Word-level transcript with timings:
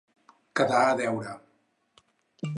Quedar 0.59 0.81
a 0.87 0.95
deure. 1.03 1.37